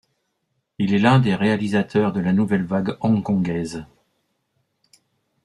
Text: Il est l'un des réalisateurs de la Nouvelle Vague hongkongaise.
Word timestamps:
Il 0.79 0.95
est 0.95 0.97
l'un 0.97 1.19
des 1.19 1.35
réalisateurs 1.35 2.11
de 2.11 2.19
la 2.21 2.33
Nouvelle 2.33 2.65
Vague 2.65 2.97
hongkongaise. 3.01 3.85